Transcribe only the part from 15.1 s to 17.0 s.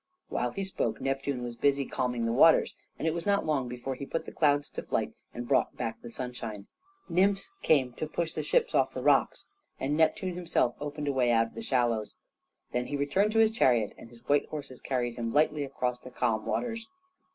him lightly across the calm waters.